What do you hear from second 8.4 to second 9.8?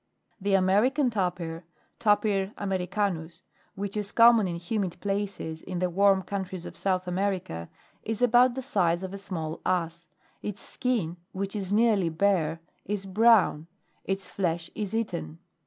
the size of a small